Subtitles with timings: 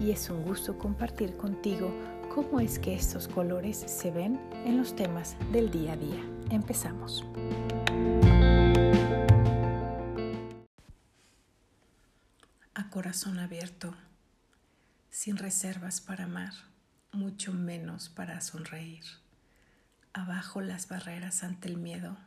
[0.00, 1.94] y es un gusto compartir contigo
[2.34, 6.22] cómo es que estos colores se ven en los temas del día a día.
[6.50, 7.24] Empezamos.
[12.74, 13.94] A corazón abierto,
[15.10, 16.52] sin reservas para amar,
[17.12, 19.04] mucho menos para sonreír.
[20.12, 22.18] Abajo las barreras ante el miedo,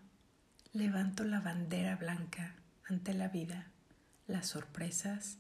[0.74, 2.56] levanto la bandera blanca
[2.88, 3.68] ante la vida,
[4.28, 5.38] las sorpresas,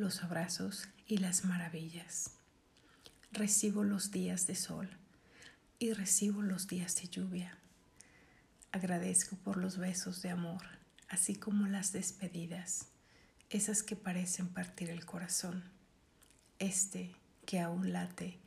[0.00, 2.30] los abrazos y las maravillas.
[3.32, 4.88] Recibo los días de sol
[5.78, 7.58] y recibo los días de lluvia.
[8.72, 10.62] Agradezco por los besos de amor,
[11.08, 12.86] así como las despedidas,
[13.50, 15.64] esas que parecen partir el corazón.
[16.58, 17.14] Este
[17.44, 18.38] que aún late,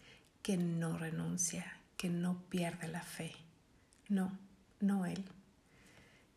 [0.42, 3.32] que no renuncia, que no pierde la fe.
[4.10, 4.38] No,
[4.80, 5.24] no él.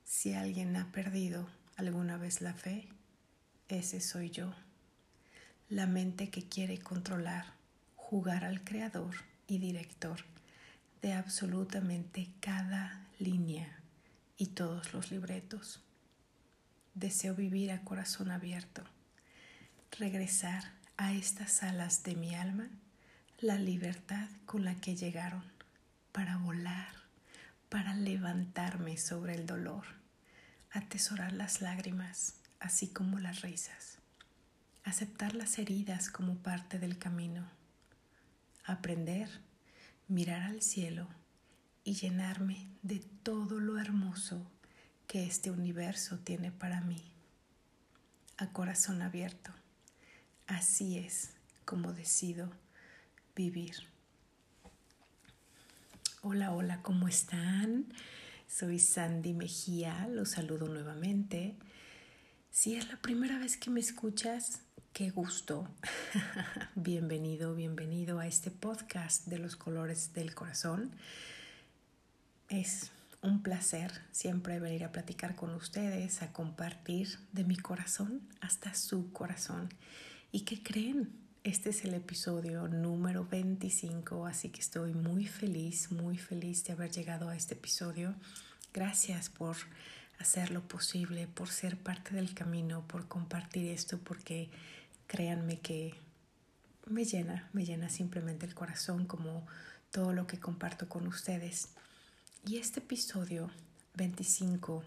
[0.05, 2.87] Si alguien ha perdido alguna vez la fe,
[3.69, 4.55] ese soy yo
[5.69, 7.45] la mente que quiere controlar,
[7.97, 9.17] jugar al creador
[9.49, 10.21] y director
[11.03, 13.77] de absolutamente cada línea
[14.39, 15.81] y todos los libretos.
[16.95, 18.85] Deseo vivir a corazón abierto,
[19.99, 22.69] regresar a estas alas de mi alma
[23.41, 25.45] la libertad con la que llegaron
[26.13, 26.95] para volar,
[27.69, 29.85] para levantarme sobre el dolor,
[30.71, 33.96] atesorar las lágrimas, así como las risas
[34.87, 37.45] aceptar las heridas como parte del camino,
[38.65, 39.29] aprender,
[40.07, 41.09] mirar al cielo
[41.83, 44.49] y llenarme de todo lo hermoso
[45.09, 47.03] que este universo tiene para mí.
[48.37, 49.51] A corazón abierto,
[50.47, 51.31] así es
[51.65, 52.53] como decido
[53.35, 53.75] vivir.
[56.23, 57.87] Hola, hola, ¿cómo están?
[58.47, 61.57] Soy Sandy Mejía, los saludo nuevamente.
[62.53, 64.61] Si es la primera vez que me escuchas,
[64.97, 65.69] Qué gusto.
[66.75, 70.91] bienvenido, bienvenido a este podcast de los colores del corazón.
[72.49, 78.73] Es un placer siempre venir a platicar con ustedes, a compartir de mi corazón hasta
[78.73, 79.69] su corazón.
[80.33, 81.13] ¿Y qué creen?
[81.45, 86.91] Este es el episodio número 25, así que estoy muy feliz, muy feliz de haber
[86.91, 88.15] llegado a este episodio.
[88.73, 89.57] Gracias por
[90.19, 94.49] hacer lo posible, por ser parte del camino, por compartir esto, porque
[95.07, 95.95] créanme que
[96.87, 99.47] me llena, me llena simplemente el corazón como
[99.91, 101.69] todo lo que comparto con ustedes.
[102.47, 103.51] Y este episodio
[103.95, 104.85] 25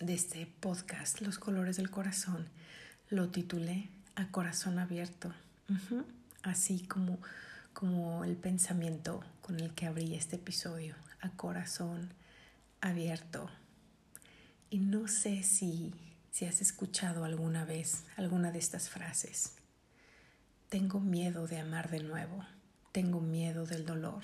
[0.00, 2.46] de este podcast, Los colores del corazón,
[3.08, 5.32] lo titulé A corazón abierto,
[6.42, 7.18] así como,
[7.72, 12.12] como el pensamiento con el que abrí este episodio, a corazón
[12.80, 13.50] abierto.
[14.70, 15.94] Y no sé si
[16.36, 19.54] si has escuchado alguna vez alguna de estas frases.
[20.68, 22.44] Tengo miedo de amar de nuevo,
[22.92, 24.22] tengo miedo del dolor.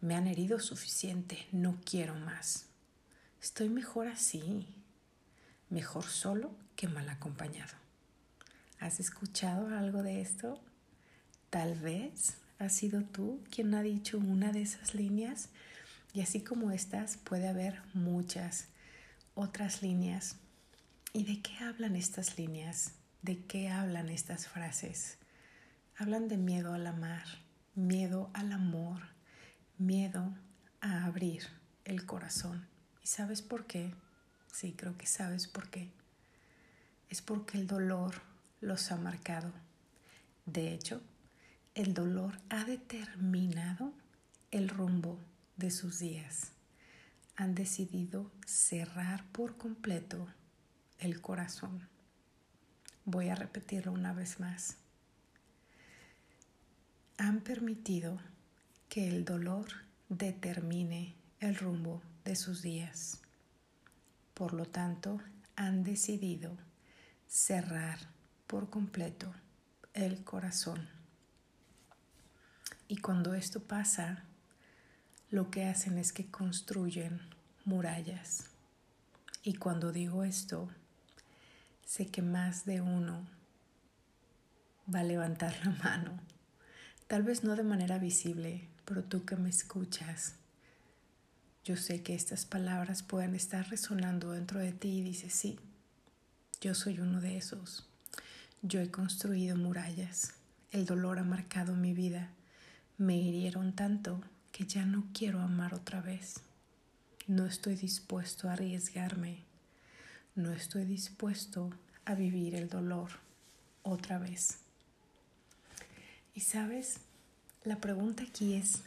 [0.00, 2.66] Me han herido suficiente, no quiero más.
[3.42, 4.68] Estoy mejor así,
[5.70, 7.74] mejor solo que mal acompañado.
[8.78, 10.60] ¿Has escuchado algo de esto?
[11.50, 15.48] Tal vez has sido tú quien ha dicho una de esas líneas
[16.14, 18.68] y así como estas puede haber muchas
[19.34, 20.36] otras líneas
[21.12, 22.92] ¿Y de qué hablan estas líneas?
[23.22, 25.18] ¿De qué hablan estas frases?
[25.96, 27.24] Hablan de miedo al amar,
[27.74, 29.00] miedo al amor,
[29.76, 30.32] miedo
[30.80, 31.48] a abrir
[31.84, 32.68] el corazón.
[33.02, 33.92] ¿Y sabes por qué?
[34.52, 35.90] Sí, creo que sabes por qué.
[37.08, 38.22] Es porque el dolor
[38.60, 39.52] los ha marcado.
[40.46, 41.02] De hecho,
[41.74, 43.92] el dolor ha determinado
[44.52, 45.18] el rumbo
[45.56, 46.52] de sus días.
[47.34, 50.28] Han decidido cerrar por completo
[51.00, 51.88] el corazón.
[53.04, 54.76] Voy a repetirlo una vez más.
[57.18, 58.18] Han permitido
[58.88, 59.68] que el dolor
[60.08, 63.20] determine el rumbo de sus días.
[64.34, 65.20] Por lo tanto,
[65.56, 66.56] han decidido
[67.28, 67.98] cerrar
[68.46, 69.32] por completo
[69.94, 70.88] el corazón.
[72.88, 74.24] Y cuando esto pasa,
[75.30, 77.20] lo que hacen es que construyen
[77.64, 78.46] murallas.
[79.42, 80.68] Y cuando digo esto,
[81.90, 83.26] sé que más de uno
[84.94, 86.20] va a levantar la mano
[87.08, 90.36] Tal vez no de manera visible, pero tú que me escuchas,
[91.64, 95.58] yo sé que estas palabras pueden estar resonando dentro de ti y dices, sí,
[96.60, 97.88] yo soy uno de esos.
[98.62, 100.34] Yo he construido murallas.
[100.70, 102.30] El dolor ha marcado mi vida.
[102.96, 104.22] Me hirieron tanto
[104.52, 106.36] que ya no quiero amar otra vez.
[107.26, 109.49] No estoy dispuesto a arriesgarme.
[110.36, 111.70] No estoy dispuesto
[112.04, 113.10] a vivir el dolor
[113.82, 114.58] otra vez.
[116.34, 117.00] Y sabes,
[117.64, 118.82] la pregunta aquí es,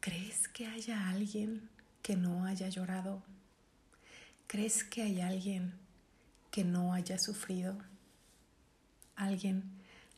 [0.00, 1.68] ¿crees que haya alguien
[2.02, 3.22] que no haya llorado?
[4.46, 5.72] ¿Crees que hay alguien
[6.50, 7.76] que no haya sufrido?
[9.16, 9.64] ¿Alguien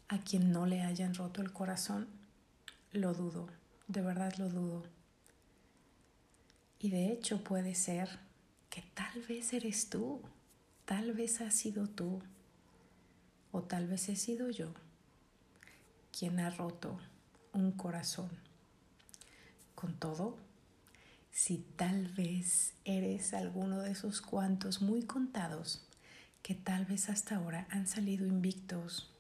[0.09, 2.09] a quien no le hayan roto el corazón?
[2.93, 3.49] Lo dudo,
[3.87, 4.83] de verdad lo dudo.
[6.81, 8.26] Y de hecho puede ser
[8.77, 10.21] que tal vez eres tú,
[10.85, 12.21] tal vez has sido tú,
[13.51, 14.75] o tal vez he sido yo
[16.13, 17.01] quien ha roto
[17.55, 18.29] un corazón.
[19.75, 20.37] Con todo,
[21.33, 25.89] si tal vez eres alguno de esos cuantos muy contados
[26.43, 29.11] que tal vez hasta ahora han salido invictos,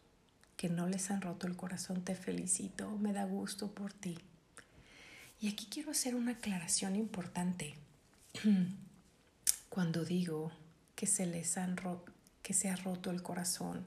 [0.58, 4.18] que no les han roto el corazón, te felicito, me da gusto por ti.
[5.40, 7.78] Y aquí quiero hacer una aclaración importante.
[9.76, 10.52] Cuando digo
[10.94, 11.76] que se les han
[12.40, 13.86] que se ha roto el corazón,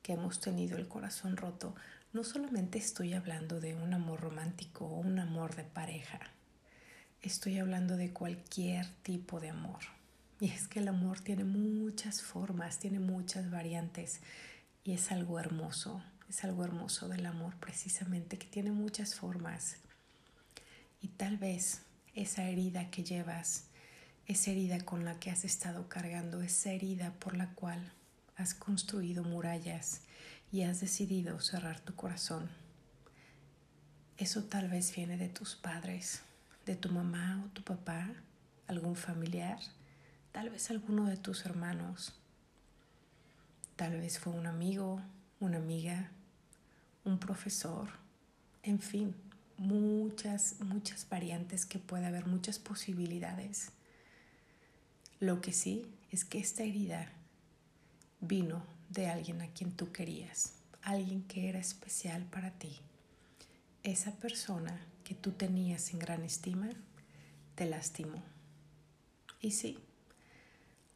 [0.00, 1.74] que hemos tenido el corazón roto,
[2.14, 6.20] no solamente estoy hablando de un amor romántico o un amor de pareja,
[7.20, 9.80] estoy hablando de cualquier tipo de amor.
[10.40, 14.22] Y es que el amor tiene muchas formas, tiene muchas variantes
[14.82, 19.76] y es algo hermoso, es algo hermoso del amor precisamente, que tiene muchas formas.
[21.02, 21.82] Y tal vez
[22.14, 23.65] esa herida que llevas,
[24.26, 27.92] esa herida con la que has estado cargando, esa herida por la cual
[28.36, 30.02] has construido murallas
[30.52, 32.48] y has decidido cerrar tu corazón.
[34.16, 36.22] Eso tal vez viene de tus padres,
[36.64, 38.10] de tu mamá o tu papá,
[38.66, 39.58] algún familiar,
[40.32, 42.14] tal vez alguno de tus hermanos.
[43.76, 45.02] Tal vez fue un amigo,
[45.38, 46.10] una amiga,
[47.04, 47.88] un profesor,
[48.62, 49.14] en fin,
[49.58, 53.70] muchas, muchas variantes que puede haber, muchas posibilidades.
[55.18, 57.10] Lo que sí es que esta herida
[58.20, 60.52] vino de alguien a quien tú querías,
[60.82, 62.80] alguien que era especial para ti.
[63.82, 66.68] Esa persona que tú tenías en gran estima
[67.54, 68.22] te lastimó.
[69.40, 69.78] Y sí,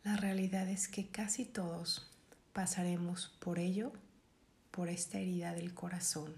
[0.04, 2.10] la realidad es que casi todos
[2.52, 3.92] pasaremos por ello,
[4.70, 6.34] por esta herida del corazón,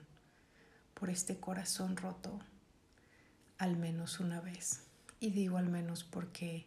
[0.94, 2.38] por este corazón roto,
[3.58, 4.84] al menos una vez.
[5.18, 6.66] Y digo al menos porque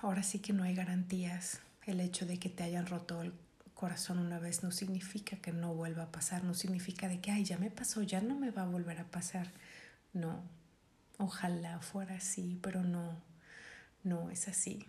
[0.00, 1.60] ahora sí que no hay garantías.
[1.86, 3.32] El hecho de que te hayan roto el
[3.74, 7.44] corazón una vez no significa que no vuelva a pasar, no significa de que, ay,
[7.44, 9.52] ya me pasó, ya no me va a volver a pasar.
[10.12, 10.42] No,
[11.18, 13.22] ojalá fuera así, pero no,
[14.04, 14.86] no es así.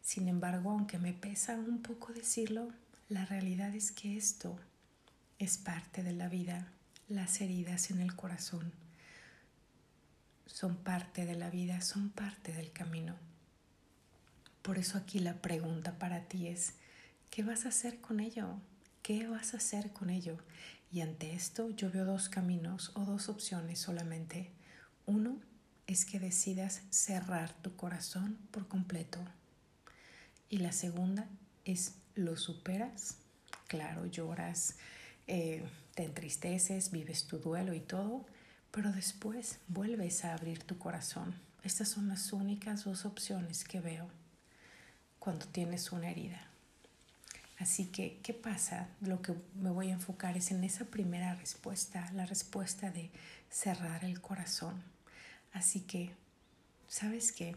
[0.00, 2.72] Sin embargo, aunque me pesa un poco decirlo,
[3.08, 4.58] la realidad es que esto
[5.38, 6.72] es parte de la vida.
[7.08, 8.72] Las heridas en el corazón
[10.46, 13.27] son parte de la vida, son parte del camino.
[14.62, 16.74] Por eso aquí la pregunta para ti es,
[17.30, 18.60] ¿qué vas a hacer con ello?
[19.02, 20.38] ¿Qué vas a hacer con ello?
[20.90, 24.50] Y ante esto yo veo dos caminos o dos opciones solamente.
[25.06, 25.38] Uno
[25.86, 29.18] es que decidas cerrar tu corazón por completo.
[30.50, 31.28] Y la segunda
[31.64, 33.16] es, lo superas,
[33.66, 34.76] claro, lloras,
[35.26, 35.62] eh,
[35.94, 38.26] te entristeces, vives tu duelo y todo,
[38.70, 41.34] pero después vuelves a abrir tu corazón.
[41.62, 44.08] Estas son las únicas dos opciones que veo
[45.18, 46.48] cuando tienes una herida.
[47.58, 48.88] Así que, ¿qué pasa?
[49.00, 53.10] Lo que me voy a enfocar es en esa primera respuesta, la respuesta de
[53.50, 54.82] cerrar el corazón.
[55.52, 56.12] Así que,
[56.86, 57.56] ¿sabes qué?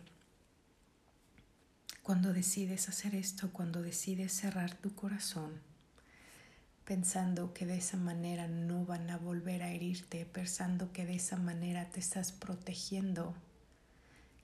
[2.02, 5.62] Cuando decides hacer esto, cuando decides cerrar tu corazón,
[6.84, 11.38] pensando que de esa manera no van a volver a herirte, pensando que de esa
[11.38, 13.36] manera te estás protegiendo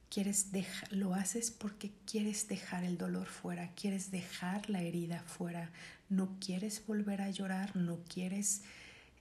[0.09, 0.47] quieres
[0.91, 5.71] lo haces porque quieres dejar el dolor fuera, quieres dejar la herida fuera,
[6.09, 8.61] no quieres volver a llorar, no quieres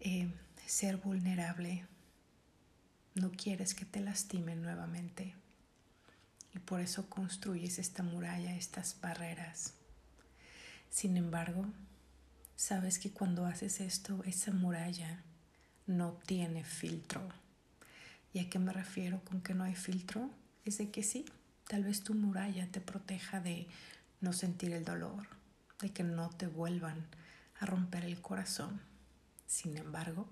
[0.00, 0.28] eh,
[0.66, 1.84] ser vulnerable,
[3.14, 5.34] no quieres que te lastimen nuevamente.
[6.54, 9.74] Y por eso construyes esta muralla, estas barreras.
[10.90, 11.66] Sin embargo,
[12.56, 15.22] sabes que cuando haces esto, esa muralla
[15.86, 17.28] no tiene filtro.
[18.32, 20.30] ¿Y a qué me refiero con que no hay filtro?
[20.66, 21.24] Es de que sí,
[21.68, 23.66] tal vez tu muralla te proteja de
[24.20, 25.26] no sentir el dolor,
[25.80, 27.06] de que no te vuelvan
[27.60, 28.80] a romper el corazón.
[29.46, 30.28] Sin embargo,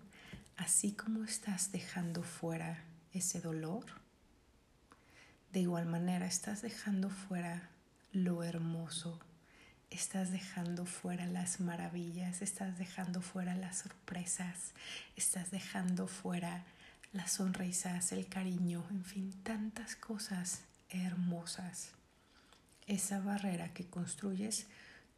[0.57, 3.85] así como estás dejando fuera ese dolor,
[5.53, 7.71] de igual manera estás dejando fuera
[8.13, 9.21] lo hermoso,
[9.91, 14.73] estás dejando fuera las maravillas, estás dejando fuera las sorpresas,
[15.15, 16.65] estás dejando fuera
[17.15, 21.93] las sonrisas, el cariño, en fin, tantas cosas hermosas.
[22.87, 24.67] Esa barrera que construyes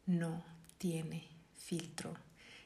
[0.05, 0.43] no
[0.77, 2.13] tiene filtro,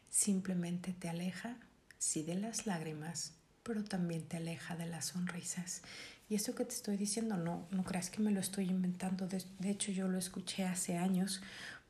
[0.10, 1.56] simplemente te aleja,
[1.98, 3.34] sí, de las lágrimas,
[3.64, 5.82] pero también te aleja de las sonrisas.
[6.30, 9.28] Y eso que te estoy diciendo, no, no creas que me lo estoy inventando.
[9.28, 11.42] De, de, hecho, yo lo escuché hace años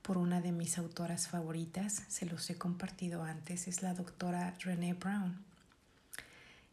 [0.02, 2.04] por una de mis autoras favoritas.
[2.08, 3.68] Se los he compartido antes.
[3.68, 5.51] Es la doctora Renee Brown.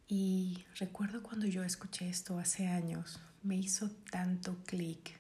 [0.09, 5.19] Y recuerdo cuando yo escuché esto hace años, me hizo tanto clic.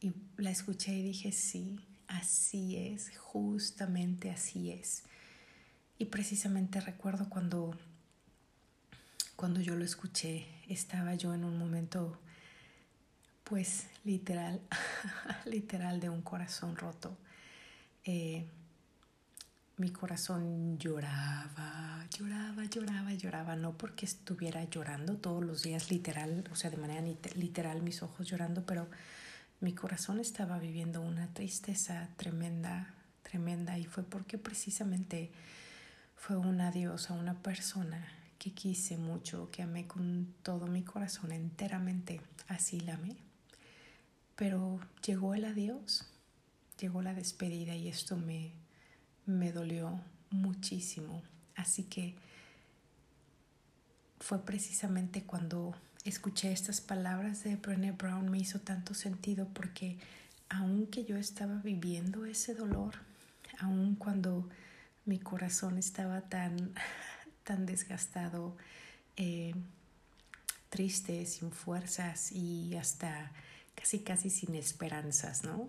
[0.00, 5.02] Y la escuché y dije, sí, así es, justamente así es.
[5.98, 7.76] Y precisamente recuerdo cuando
[9.36, 12.18] cuando yo lo escuché, estaba yo en un momento,
[13.42, 14.60] pues literal,
[15.44, 17.16] literal de un corazón roto.
[18.04, 18.46] Eh,
[19.76, 26.56] mi corazón lloraba, lloraba, lloraba, lloraba, no porque estuviera llorando todos los días literal, o
[26.56, 27.02] sea, de manera
[27.34, 28.88] literal mis ojos llorando, pero
[29.60, 35.32] mi corazón estaba viviendo una tristeza tremenda, tremenda, y fue porque precisamente
[36.14, 38.06] fue un adiós a una persona
[38.38, 43.16] que quise mucho, que amé con todo mi corazón enteramente, así la amé.
[44.36, 46.06] Pero llegó el adiós,
[46.78, 48.52] llegó la despedida y esto me,
[49.26, 50.00] me dolió
[50.30, 51.22] muchísimo.
[51.56, 52.14] Así que
[54.20, 59.98] fue precisamente cuando escuché estas palabras de Brené Brown me hizo tanto sentido porque
[60.48, 62.94] aunque yo estaba viviendo ese dolor,
[63.58, 64.48] aun cuando
[65.04, 66.74] mi corazón estaba tan
[67.44, 68.56] tan desgastado,
[69.16, 69.54] eh,
[70.70, 73.30] triste, sin fuerzas y hasta
[73.74, 75.68] casi casi sin esperanzas, ¿no?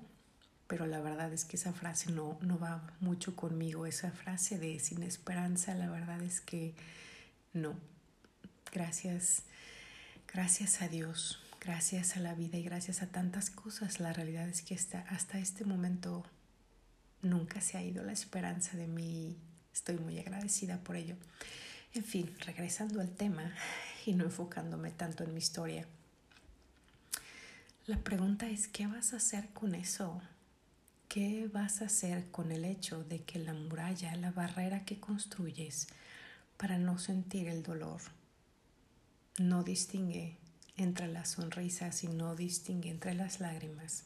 [0.67, 4.79] Pero la verdad es que esa frase no, no va mucho conmigo, esa frase de
[4.79, 6.74] sin esperanza, la verdad es que
[7.53, 7.75] no.
[8.72, 9.43] Gracias,
[10.31, 14.63] gracias a Dios, gracias a la vida y gracias a tantas cosas, la realidad es
[14.63, 16.25] que hasta, hasta este momento
[17.22, 19.38] nunca se ha ido la esperanza de mí.
[19.74, 21.15] Estoy muy agradecida por ello.
[21.93, 23.53] En fin, regresando al tema
[24.05, 25.86] y no enfocándome tanto en mi historia.
[27.88, 30.22] La pregunta es, ¿qué vas a hacer con eso?
[31.15, 35.88] ¿Qué vas a hacer con el hecho de que la muralla, la barrera que construyes
[36.57, 38.01] para no sentir el dolor,
[39.39, 40.36] no distingue
[40.75, 44.03] entre las sonrisas y no distingue entre las lágrimas?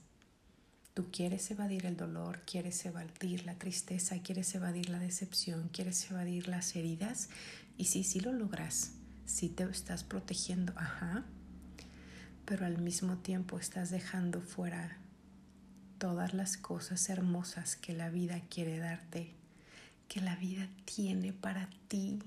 [0.93, 6.47] Tú quieres evadir el dolor, quieres evadir la tristeza, quieres evadir la decepción, quieres evadir
[6.47, 7.29] las heridas
[7.75, 8.91] y sí, sí lo logras,
[9.25, 11.25] sí te estás protegiendo, ajá,
[12.45, 14.99] pero al mismo tiempo estás dejando fuera
[16.00, 19.36] todas las cosas hermosas que la vida quiere darte,
[20.08, 22.20] que la vida tiene para ti,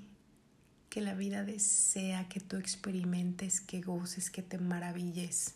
[0.91, 5.55] que la vida desea que tú experimentes, que goces, que te maravilles.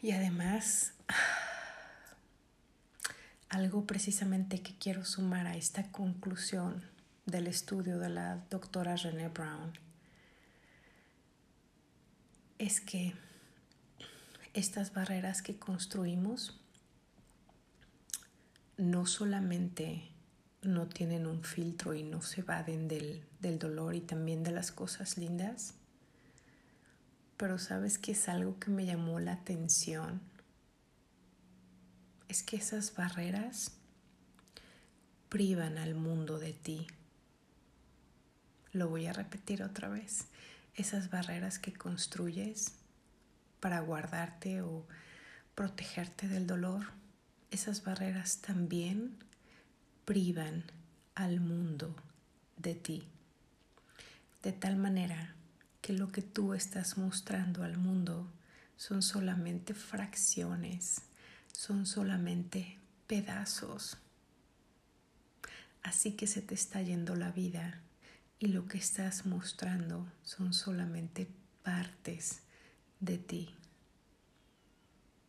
[0.00, 0.94] Y además,
[3.50, 6.82] algo precisamente que quiero sumar a esta conclusión
[7.26, 9.72] del estudio de la doctora René Brown
[12.58, 13.14] es que
[14.54, 16.60] estas barreras que construimos
[18.76, 20.08] no solamente
[20.62, 24.72] no tienen un filtro y no se evaden del, del dolor y también de las
[24.72, 25.74] cosas lindas,
[27.36, 30.20] pero sabes que es algo que me llamó la atención
[32.30, 33.72] es que esas barreras
[35.28, 36.86] privan al mundo de ti.
[38.72, 40.26] Lo voy a repetir otra vez.
[40.76, 42.74] Esas barreras que construyes
[43.60, 44.86] para guardarte o
[45.54, 46.86] protegerte del dolor,
[47.50, 49.16] esas barreras también
[50.04, 50.64] privan
[51.14, 51.94] al mundo
[52.56, 53.08] de ti.
[54.42, 55.34] De tal manera
[55.80, 58.32] que lo que tú estás mostrando al mundo
[58.76, 61.02] son solamente fracciones
[61.60, 63.98] son solamente pedazos.
[65.82, 67.82] Así que se te está yendo la vida
[68.38, 71.28] y lo que estás mostrando son solamente
[71.62, 72.40] partes
[73.00, 73.54] de ti.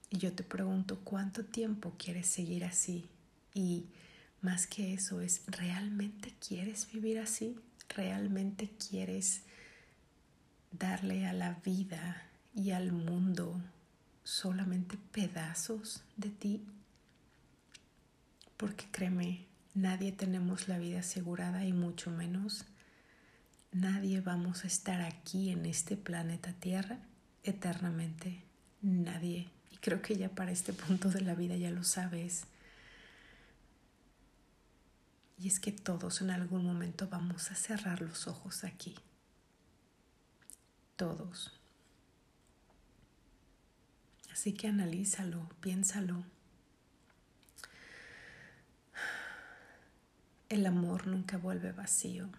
[0.09, 3.09] Y yo te pregunto, ¿cuánto tiempo quieres seguir así?
[3.53, 3.85] Y
[4.41, 7.57] más que eso es, ¿realmente quieres vivir así?
[7.89, 9.43] ¿Realmente quieres
[10.71, 13.61] darle a la vida y al mundo
[14.23, 16.65] solamente pedazos de ti?
[18.61, 22.65] porque créeme, nadie tenemos la vida asegurada y mucho menos
[23.71, 26.99] nadie vamos a estar aquí en este planeta Tierra
[27.43, 28.43] eternamente.
[28.81, 29.49] Nadie.
[29.71, 32.45] Y creo que ya para este punto de la vida ya lo sabes.
[35.37, 38.95] Y es que todos en algún momento vamos a cerrar los ojos aquí.
[40.95, 41.51] Todos.
[44.31, 46.23] Así que analízalo, piénsalo.
[50.49, 52.29] El amor nunca vuelve vacío.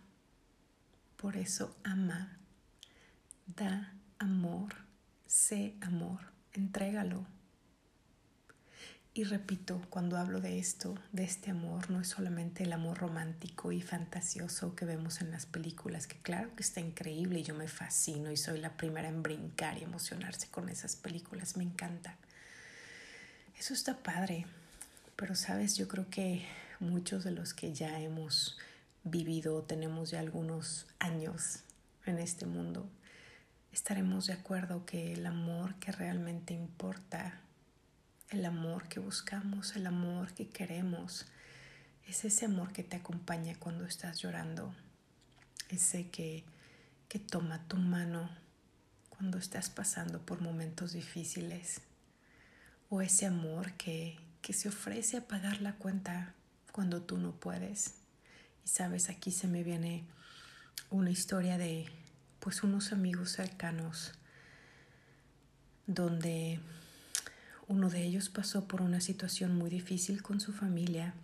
[1.17, 2.37] Por eso ama,
[3.47, 4.75] da amor,
[5.33, 6.21] sé amor,
[6.53, 7.25] entrégalo.
[9.15, 13.73] Y repito, cuando hablo de esto, de este amor, no es solamente el amor romántico
[13.73, 17.67] y fantasioso que vemos en las películas, que claro que está increíble y yo me
[17.67, 22.19] fascino y soy la primera en brincar y emocionarse con esas películas, me encanta.
[23.59, 24.45] Eso está padre,
[25.17, 26.45] pero sabes, yo creo que
[26.79, 28.59] muchos de los que ya hemos
[29.03, 31.61] vivido, tenemos ya algunos años
[32.05, 32.87] en este mundo,
[33.73, 37.41] estaremos de acuerdo que el amor que realmente importa,
[38.31, 41.27] el amor que buscamos, el amor que queremos,
[42.07, 44.75] es ese amor que te acompaña cuando estás llorando,
[45.71, 46.45] ese que,
[47.09, 48.31] que toma tu mano
[49.09, 51.81] cuando estás pasando por momentos difíciles,
[52.91, 56.35] o ese amor que, que se ofrece a pagar la cuenta
[56.73, 57.95] cuando tú no puedes.
[58.65, 60.05] Y sabes, aquí se me viene
[60.91, 61.87] una historia de
[62.43, 64.11] pues unos amigos cercanos
[65.87, 66.59] donde
[67.69, 71.15] uno de ellos pasó por una situación muy difícil con su familia.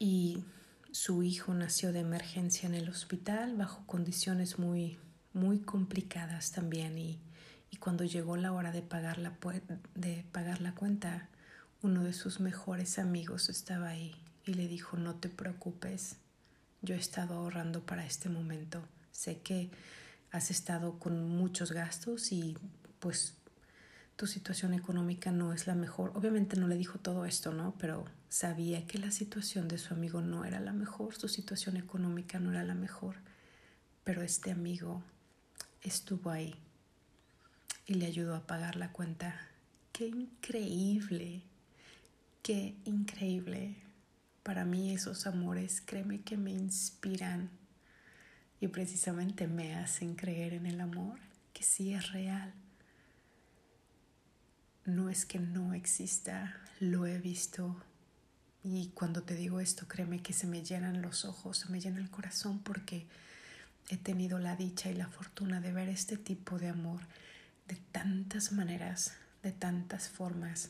[0.00, 0.42] Y
[0.90, 4.98] su hijo nació de emergencia en el hospital bajo condiciones muy
[5.32, 6.98] muy complicadas también.
[6.98, 7.20] Y,
[7.70, 9.38] y cuando llegó la hora de pagar la,
[9.94, 11.28] de pagar la cuenta
[11.80, 16.16] uno de sus mejores amigos estaba ahí y le dijo, no te preocupes,
[16.84, 18.82] yo he estado ahorrando para este momento.
[19.10, 19.70] Sé que
[20.30, 22.56] has estado con muchos gastos y
[23.00, 23.34] pues
[24.16, 26.12] tu situación económica no es la mejor.
[26.14, 27.74] Obviamente no le dijo todo esto, ¿no?
[27.78, 32.38] Pero sabía que la situación de su amigo no era la mejor, su situación económica
[32.38, 33.16] no era la mejor.
[34.04, 35.02] Pero este amigo
[35.82, 36.54] estuvo ahí
[37.86, 39.48] y le ayudó a pagar la cuenta.
[39.92, 41.42] ¡Qué increíble!
[42.42, 43.83] Qué increíble.
[44.44, 47.50] Para mí esos amores, créeme que me inspiran
[48.60, 51.18] y precisamente me hacen creer en el amor,
[51.52, 52.54] que sí es real.
[54.84, 57.82] No es que no exista, lo he visto
[58.62, 62.00] y cuando te digo esto, créeme que se me llenan los ojos, se me llena
[62.00, 63.06] el corazón porque
[63.88, 67.00] he tenido la dicha y la fortuna de ver este tipo de amor
[67.66, 70.68] de tantas maneras, de tantas formas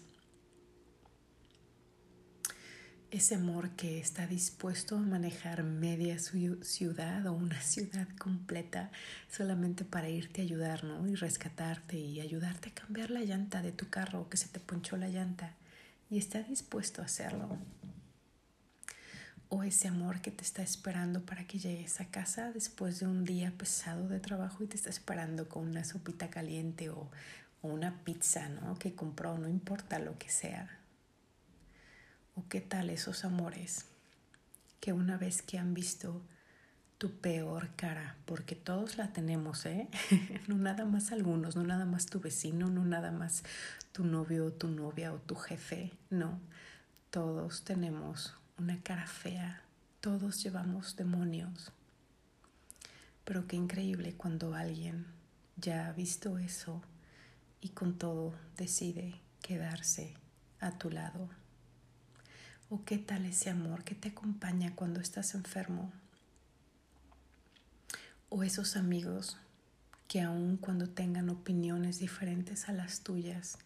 [3.16, 8.90] ese amor que está dispuesto a manejar media ciudad o una ciudad completa
[9.30, 11.06] solamente para irte a ayudar, ¿no?
[11.06, 14.58] Y rescatarte y ayudarte a cambiar la llanta de tu carro o que se te
[14.58, 15.54] ponchó la llanta
[16.10, 17.56] y está dispuesto a hacerlo.
[19.48, 23.24] O ese amor que te está esperando para que llegues a casa después de un
[23.24, 27.08] día pesado de trabajo y te está esperando con una sopita caliente o,
[27.62, 28.76] o una pizza, ¿no?
[28.76, 30.80] Que compró, no importa lo que sea
[32.36, 33.86] ¿O qué tal esos amores
[34.80, 36.20] que una vez que han visto
[36.98, 39.88] tu peor cara, porque todos la tenemos, ¿eh?
[40.48, 43.42] no nada más algunos, no nada más tu vecino, no nada más
[43.92, 46.40] tu novio o tu novia o tu jefe, no,
[47.10, 49.62] todos tenemos una cara fea,
[50.00, 51.72] todos llevamos demonios.
[53.24, 55.06] Pero qué increíble cuando alguien
[55.56, 56.82] ya ha visto eso
[57.60, 60.14] y con todo decide quedarse
[60.60, 61.28] a tu lado.
[62.74, 65.92] ¿O qué tal ese amor que te acompaña cuando estás enfermo?
[68.30, 69.36] O esos amigos
[70.08, 73.58] que aun cuando tengan opiniones diferentes a las tuyas,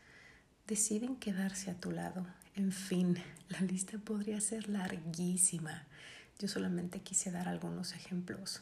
[0.66, 2.27] deciden quedarse a tu lado.
[2.55, 3.16] En fin,
[3.49, 5.85] la lista podría ser larguísima.
[6.38, 8.61] Yo solamente quise dar algunos ejemplos.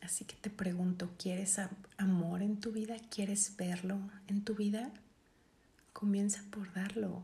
[0.00, 1.60] Así que te pregunto, ¿quieres
[1.98, 2.96] amor en tu vida?
[3.10, 4.90] ¿Quieres verlo en tu vida?
[5.92, 7.22] Comienza por darlo.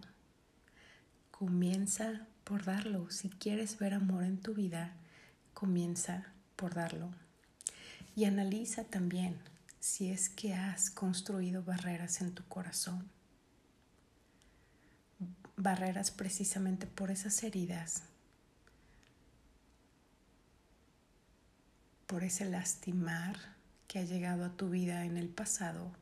[1.38, 3.10] Comienza por darlo.
[3.10, 4.94] Si quieres ver amor en tu vida,
[5.52, 7.10] comienza por darlo.
[8.14, 9.38] Y analiza también
[9.78, 13.10] si es que has construido barreras en tu corazón.
[15.58, 18.04] Barreras precisamente por esas heridas,
[22.06, 23.36] por ese lastimar
[23.88, 25.92] que ha llegado a tu vida en el pasado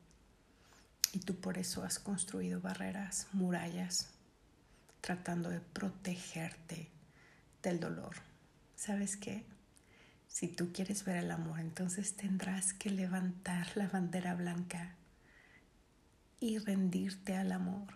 [1.12, 4.13] Y tú por eso has construido barreras, murallas,
[5.04, 6.88] tratando de protegerte
[7.62, 8.14] del dolor.
[8.74, 9.44] ¿Sabes qué?
[10.28, 14.94] Si tú quieres ver el amor, entonces tendrás que levantar la bandera blanca
[16.40, 17.92] y rendirte al amor.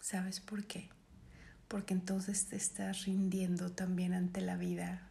[0.00, 0.88] ¿Sabes por qué?
[1.66, 5.08] Porque entonces te estás rindiendo también ante la vida.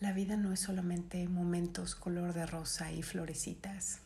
[0.00, 3.98] La vida no es solamente momentos color de rosa y florecitas.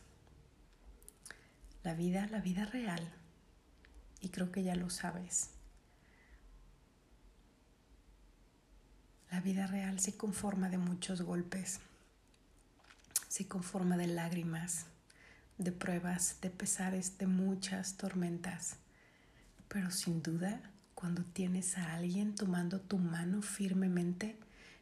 [1.81, 3.20] La vida, la vida real,
[4.21, 5.49] y creo que ya lo sabes,
[9.31, 11.79] La vida real se conforma de muchos golpes,
[13.29, 14.87] se conforma de lágrimas,
[15.57, 18.75] de pruebas, de pesares, de muchas tormentas.
[19.69, 20.61] Pero sin duda,
[20.95, 24.37] cuando tienes a alguien tomando tu mano firmemente,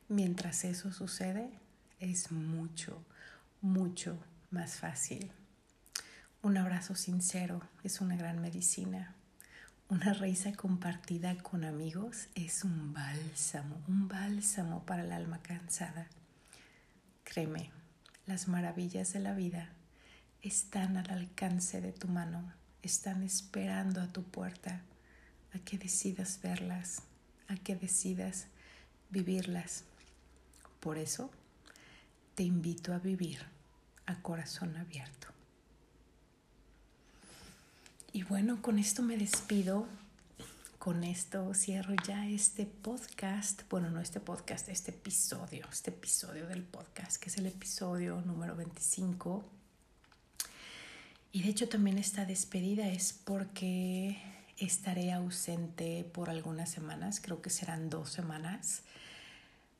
[0.07, 1.51] mientras eso sucede,
[1.99, 3.05] es mucho,
[3.61, 4.17] mucho
[4.49, 5.31] más fácil.
[6.41, 9.13] Un abrazo sincero es una gran medicina.
[9.89, 16.05] Una risa compartida con amigos es un bálsamo, un bálsamo para el alma cansada.
[17.23, 17.71] Créeme,
[18.27, 19.69] las maravillas de la vida
[20.43, 24.83] están al alcance de tu mano, están esperando a tu puerta,
[25.55, 27.01] a que decidas verlas,
[27.47, 28.45] a que decidas
[29.09, 29.85] vivirlas.
[30.81, 31.31] Por eso,
[32.35, 33.39] te invito a vivir
[34.05, 35.38] a corazón abierto.
[38.19, 39.87] Y bueno, con esto me despido.
[40.77, 43.61] Con esto cierro ya este podcast.
[43.69, 48.57] Bueno, no este podcast, este episodio, este episodio del podcast, que es el episodio número
[48.57, 49.45] 25.
[51.31, 54.21] Y de hecho también esta despedida es porque
[54.57, 58.81] estaré ausente por algunas semanas, creo que serán dos semanas,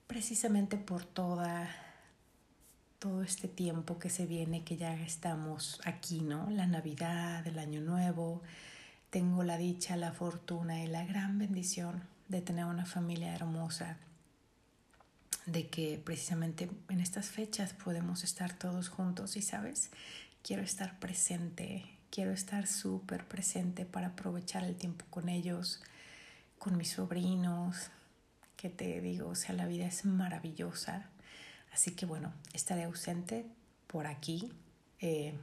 [0.08, 1.89] precisamente por toda
[3.00, 6.50] todo este tiempo que se viene, que ya estamos aquí, ¿no?
[6.50, 8.42] La Navidad, el Año Nuevo.
[9.10, 13.98] Tengo la dicha, la fortuna y la gran bendición de tener una familia hermosa,
[15.46, 19.92] de que precisamente en estas fechas podemos estar todos juntos y, ¿sabes?
[20.44, 25.82] Quiero estar presente, quiero estar súper presente para aprovechar el tiempo con ellos,
[26.60, 27.92] con mis sobrinos,
[28.58, 31.09] que te digo, o sea, la vida es maravillosa
[31.72, 33.46] Así que bueno, estaré ausente
[33.88, 34.52] por aquí
[35.00, 35.34] eh,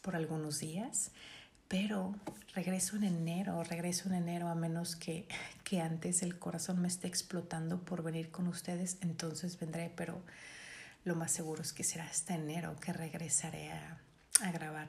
[0.00, 1.10] por algunos días,
[1.68, 2.14] pero
[2.54, 5.26] regreso en enero, regreso en enero a menos que,
[5.64, 10.22] que antes el corazón me esté explotando por venir con ustedes, entonces vendré, pero
[11.04, 13.98] lo más seguro es que será hasta enero que regresaré a,
[14.42, 14.88] a grabar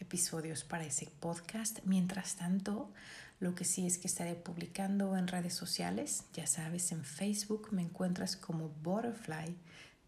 [0.00, 1.80] episodios para ese podcast.
[1.84, 2.92] Mientras tanto,
[3.40, 7.82] lo que sí es que estaré publicando en redes sociales, ya sabes, en Facebook me
[7.82, 9.56] encuentras como Butterfly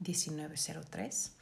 [0.00, 1.32] 1903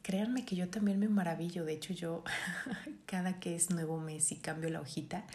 [0.00, 2.24] Créanme que yo también me maravillo, de hecho yo
[3.06, 5.26] cada que es nuevo mes y cambio la hojita,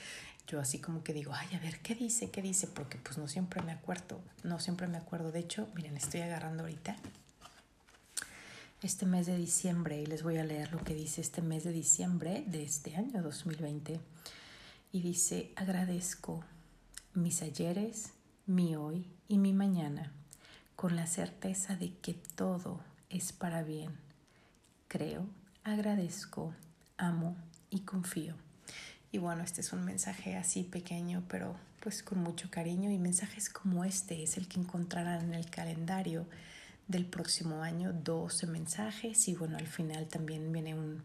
[0.48, 2.32] yo así como que digo, ay, a ver, ¿qué dice?
[2.32, 2.66] ¿Qué dice?
[2.66, 5.32] Porque pues no siempre me acuerdo, no siempre me acuerdo.
[5.32, 6.96] De hecho, miren, estoy agarrando ahorita
[8.82, 11.72] este mes de diciembre y les voy a leer lo que dice este mes de
[11.72, 14.00] diciembre de este año 2020.
[14.92, 16.44] Y dice, agradezco
[17.16, 18.12] mis ayeres,
[18.46, 20.12] mi hoy y mi mañana,
[20.76, 23.98] con la certeza de que todo es para bien.
[24.90, 25.26] Creo,
[25.64, 26.54] agradezco,
[26.98, 27.38] amo
[27.70, 28.36] y confío.
[29.14, 33.50] Y bueno, este es un mensaje así pequeño, pero pues con mucho cariño y mensajes
[33.50, 36.26] como este es el que encontrarán en el calendario
[36.90, 41.02] del próximo año, 12 mensajes y bueno, al final también viene un,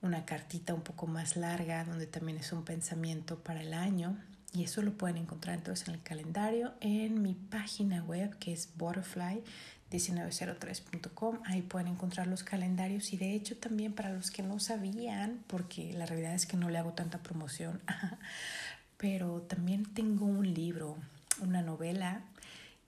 [0.00, 4.16] una cartita un poco más larga donde también es un pensamiento para el año
[4.54, 8.68] y eso lo pueden encontrar entonces en el calendario en mi página web que es
[8.78, 11.40] butterfly1903.com.
[11.44, 15.92] Ahí pueden encontrar los calendarios y de hecho también para los que no sabían, porque
[15.92, 17.82] la realidad es que no le hago tanta promoción,
[18.96, 20.96] pero también tengo un libro,
[21.40, 22.22] una novela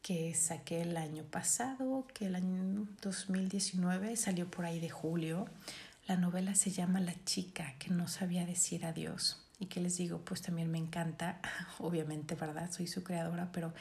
[0.02, 5.48] que saqué el año pasado, que el año 2019 salió por ahí de julio.
[6.07, 10.21] La novela se llama La chica que no sabía decir adiós y que les digo,
[10.21, 11.40] pues también me encanta,
[11.79, 12.71] obviamente, ¿verdad?
[12.71, 13.73] Soy su creadora, pero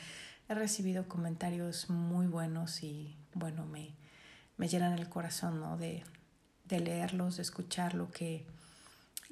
[0.47, 3.93] he recibido comentarios muy buenos y bueno, me,
[4.57, 5.77] me llenan el corazón, ¿no?
[5.77, 6.03] De,
[6.65, 8.45] de leerlos, de escuchar lo que,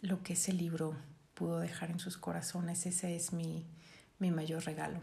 [0.02, 0.96] lo que ese libro
[1.34, 2.86] pudo dejar en sus corazones.
[2.86, 3.66] Ese es mi,
[4.20, 5.00] mi mayor regalo.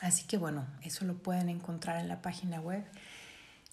[0.00, 2.84] Así que bueno, eso lo pueden encontrar en la página web.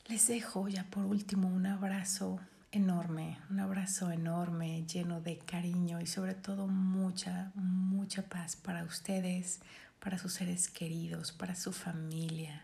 [0.08, 2.39] Les dejo ya por último un abrazo
[2.71, 9.60] enorme, un abrazo enorme, lleno de cariño y sobre todo mucha, mucha paz para ustedes,
[9.99, 12.63] para sus seres queridos, para su familia.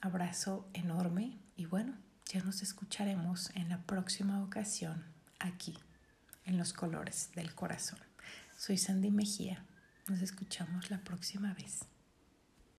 [0.00, 1.94] Abrazo enorme y bueno,
[2.26, 5.04] ya nos escucharemos en la próxima ocasión
[5.38, 5.76] aquí,
[6.44, 7.98] en los colores del corazón.
[8.56, 9.64] Soy Sandy Mejía.
[10.08, 11.80] Nos escuchamos la próxima vez.